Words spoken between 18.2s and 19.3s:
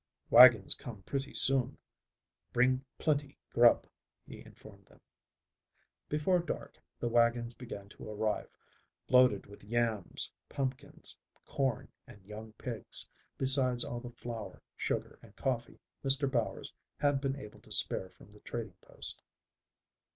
the trading post.